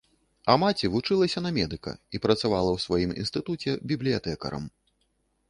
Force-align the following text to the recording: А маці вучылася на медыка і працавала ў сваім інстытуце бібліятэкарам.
А 0.51 0.53
маці 0.61 0.89
вучылася 0.95 1.43
на 1.47 1.51
медыка 1.57 1.93
і 2.15 2.21
працавала 2.25 2.69
ў 2.73 2.79
сваім 2.85 3.11
інстытуце 3.25 3.77
бібліятэкарам. 3.93 4.69